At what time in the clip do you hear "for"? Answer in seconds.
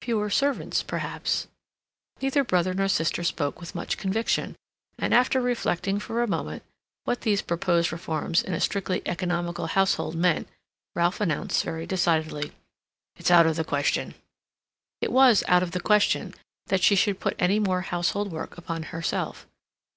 6.00-6.20